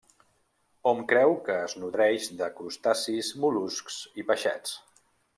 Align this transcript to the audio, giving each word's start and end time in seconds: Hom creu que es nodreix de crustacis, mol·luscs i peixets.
Hom 0.91 1.01
creu 1.09 1.33
que 1.49 1.57
es 1.65 1.75
nodreix 1.83 2.25
de 2.39 2.47
crustacis, 2.59 3.29
mol·luscs 3.43 3.99
i 4.23 4.25
peixets. 4.31 4.73